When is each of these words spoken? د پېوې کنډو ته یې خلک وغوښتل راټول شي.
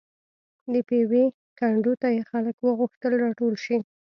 د 0.73 0.75
پېوې 0.87 1.23
کنډو 1.59 1.93
ته 2.01 2.07
یې 2.15 2.21
خلک 2.31 2.55
وغوښتل 2.61 3.11
راټول 3.23 3.53
شي. 3.65 3.77